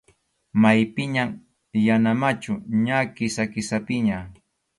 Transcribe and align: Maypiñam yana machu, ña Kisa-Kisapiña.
Maypiñam 0.61 1.29
yana 1.85 2.11
machu, 2.21 2.53
ña 2.85 2.97
Kisa-Kisapiña. 3.15 4.17